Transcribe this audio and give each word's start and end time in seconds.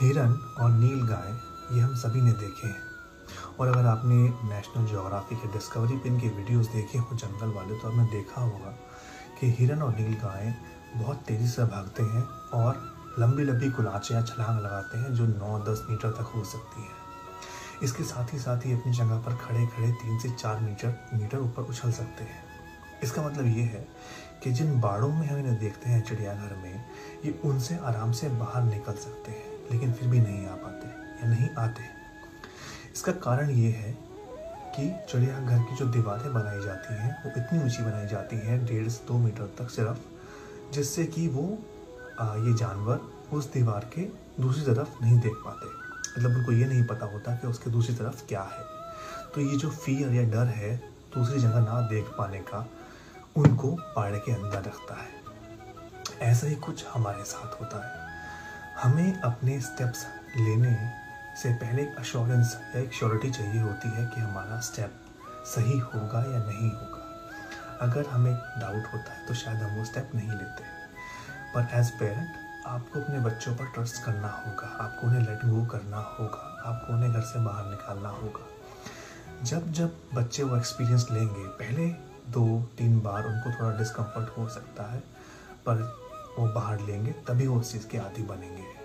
हिरन 0.00 0.32
और 0.60 0.70
नील 0.70 1.02
गाय, 1.02 1.30
ये 1.76 1.82
हम 1.82 1.94
सभी 1.94 2.20
ने 2.20 2.32
देखे 2.32 2.68
हैं। 2.68 2.82
और 3.60 3.68
अगर 3.68 3.86
आपने 3.86 4.16
नेशनल 4.48 4.86
ज्योग्राफी 4.86 5.36
के 5.36 5.52
डिस्कवरी 5.52 5.96
पिन 5.96 6.20
के 6.20 6.28
वीडियोस 6.28 6.66
देखे 6.66 6.98
हो 6.98 7.16
जंगल 7.16 7.46
वाले 7.46 7.74
तो 7.74 7.88
आपने 7.88 8.04
देखा 8.04 8.40
होगा 8.40 8.74
कि 9.40 9.50
हिरन 9.58 9.82
और 9.82 9.96
नील 9.96 10.14
गायें 10.14 10.54
बहुत 10.96 11.16
तेज़ी 11.16 11.48
से 11.48 11.64
भागते 11.64 12.02
हैं 12.02 12.22
और 12.54 12.94
लंबी 13.18 13.44
लंबी 13.44 13.70
कुलाचे 13.70 14.14
या 14.14 14.22
छलांग 14.22 14.60
लगाते 14.60 14.98
हैं 14.98 15.14
जो 15.14 15.26
9-10 15.26 15.86
मीटर 15.90 16.10
तक 16.10 16.32
हो 16.34 16.44
सकती 16.44 16.82
है। 16.82 16.88
इसके 17.82 18.04
साथ 18.04 18.34
ही 18.34 18.38
साथ 18.38 18.66
ही 18.66 18.72
अपनी 18.72 18.92
जगह 18.92 19.18
पर 19.18 19.36
खड़े 19.36 19.66
खड़े 19.66 19.92
तीन 19.92 20.18
से 20.18 20.30
चार 20.30 20.60
मीटर 20.60 21.10
मीटर 21.14 21.38
ऊपर 21.38 21.62
उछल 21.62 21.92
सकते 21.92 22.24
हैं। 22.24 22.44
इसका 23.02 23.22
मतलब 23.22 23.46
ये 23.46 23.62
है 23.62 23.88
कि 24.44 24.52
जिन 24.52 24.80
बाड़ों 24.80 25.08
में 25.08 25.28
हम 25.28 25.36
इन्हें 25.36 25.58
देखते 25.58 25.90
हैं, 25.90 26.02
चिड़ियाघर 26.02 26.56
में, 26.56 26.84
ये 27.24 27.40
उनसे 27.44 27.76
आराम 27.76 28.12
से 28.12 28.28
बाहर 28.28 28.62
निकल 28.62 28.92
सकते 28.92 29.32
हैं। 29.32 29.55
लेकिन 29.72 29.92
फिर 29.92 30.08
भी 30.08 30.20
नहीं 30.20 30.46
आ 30.46 30.54
पाते 30.54 30.88
या 31.22 31.28
नहीं 31.28 31.48
आते। 31.58 31.82
इसका 32.94 33.12
कारण 33.12 33.50
ये 33.50 33.70
है 33.70 33.92
कि 34.76 34.88
चिड़ियाघर 35.10 35.58
की 35.58 35.76
जो 35.76 35.86
दीवारें 35.86 36.32
बनाई 36.34 36.60
जाती 36.60 36.94
हैं 36.94 37.24
वो 37.24 37.30
इतनी 37.36 37.62
ऊँची 37.64 37.82
बनाई 37.82 38.06
जाती 38.06 38.36
हैं 38.36 38.66
डेढ़ 38.66 38.88
से 38.88 39.06
दो 39.08 39.18
मीटर 39.18 39.54
तक 39.58 39.70
सिर्फ़ 39.70 39.98
जिससे 40.72 41.04
कि 41.04 41.28
वो 41.28 41.58
आ, 42.20 42.34
ये 42.34 42.54
जानवर 42.54 43.00
उस 43.32 43.52
दीवार 43.52 43.90
के 43.94 44.02
दूसरी 44.42 44.74
तरफ़ 44.74 45.02
नहीं 45.02 45.18
देख 45.20 45.34
पाते। 45.34 45.66
मतलब 46.18 46.36
उनको 46.36 46.52
ये 46.52 46.66
नहीं 46.66 46.84
पता 46.84 47.06
होता 47.06 47.34
कि 47.36 47.46
उसके 47.46 47.70
दूसरी 47.70 47.94
तरफ़ 47.94 48.26
क्या 48.26 48.42
है। 48.42 48.64
तो 49.34 49.40
ये 49.40 49.56
जो 49.56 49.70
फियर 49.70 50.14
या 50.14 50.22
डर 50.22 50.46
है 50.46 50.76
दूसरी 51.14 51.40
जगह 51.40 51.60
ना 51.60 51.80
देख 51.80 52.04
पाने 52.04 52.38
का 52.38 52.66
उनको 53.36 53.76
पाड़े 53.96 54.18
के 54.18 54.32
अंदर 54.32 54.58
रखता 54.58 54.94
है। 54.94 56.28
ऐसा 56.30 56.46
ही 56.46 56.54
कुछ 56.54 56.84
हमारे 56.86 57.24
साथ 57.24 57.60
होता 57.60 57.86
है। 57.86 58.05
हमें 58.86 59.20
अपने 59.20 59.60
स्टेप्स 59.60 60.06
लेने 60.36 60.92
से 61.42 61.52
पहले 61.54 61.82
एक 61.82 61.96
अश्योरेंस 61.98 62.54
या 62.74 62.80
एक 62.80 62.92
श्योरिटी 62.92 63.30
चाहिए 63.30 63.60
होती 63.60 63.88
है 63.88 64.06
कि 64.06 64.20
हमारा 64.20 64.60
स्टेप 64.60 64.92
सही 65.46 65.78
होगा 65.78 66.18
या 66.18 66.42
नहीं 66.42 66.70
होगा। 66.70 67.00
अगर 67.80 68.06
हमें 68.06 68.32
डाउट 68.34 68.86
होता 68.94 69.12
है 69.12 69.26
तो 69.26 69.34
शायद 69.34 69.62
हम 69.62 69.78
वो 69.78 69.84
स्टेप 69.84 70.10
नहीं 70.14 70.28
लेते। 70.28 70.64
पर 71.54 71.68
एज 71.74 71.90
पेरेंट 71.90 72.28
आपको 72.66 73.00
अपने 73.00 73.20
बच्चों 73.20 73.56
पर 73.56 73.64
ट्रस्ट 73.64 74.02
करना 74.04 74.28
होगा, 74.28 74.68
आपको 74.84 75.06
उन्हें 75.06 75.22
लेट 75.22 75.44
गो 75.44 75.66
करना 75.66 75.96
होगा, 75.96 76.62
आपको 76.66 76.92
उन्हें 76.92 77.12
घर 77.12 77.20
से 77.20 77.44
बाहर 77.44 77.70
निकालना 77.70 78.08
होगा। 78.08 78.46
जब 79.42 79.72
जब 79.72 79.98
बच्चे 80.14 80.42
वो 80.42 80.56
एक्सपीरियंस 80.56 81.06
लेंगे, 81.10 81.48
पहले 81.48 81.88
दो, 82.30 82.62
तीन 82.78 83.00
बार 83.00 83.26
उनको 83.26 83.50
थोड़ा 83.50 83.78
डिस्कम्फर्ट 83.78 84.38
हो 84.38 84.48
सकता 84.48 84.92
है, 84.92 85.00
पर 85.66 86.06
वो 86.38 86.48
बाहर 86.48 86.80
लेंगे, 86.80 87.12
तभी 87.12 87.46
वो 87.46 87.60
उस 87.60 87.72
चीज़ 87.72 87.86
के 87.88 87.98
आदि 87.98 88.22
बनेंगे। 88.22 88.75